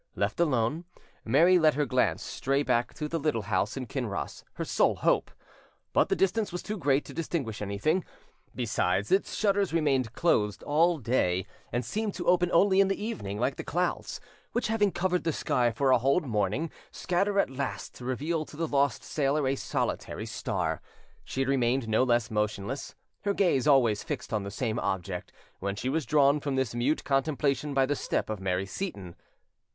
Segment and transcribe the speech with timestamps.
[0.15, 0.85] Left alone,
[1.23, 5.29] Mary let her glance stray back to the little house in Kinross, her sole hope;
[5.93, 8.03] but the distance was too great to distinguish anything;
[8.55, 13.39] besides, its shutters remained closed all day, and seemed to open only in the evening,
[13.39, 14.19] like the clouds,
[14.53, 18.57] which, having covered the sky for a whole morning, scatter at last to reveal to
[18.57, 20.81] the lost sailor a solitary star.
[21.23, 25.75] She had remained no less motionless, her gaze always fixed on the same object, when
[25.75, 29.13] she was drawn from this mute contemplation by the step of Mary Seyton.